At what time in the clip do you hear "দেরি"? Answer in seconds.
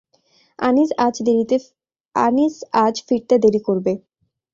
3.43-3.61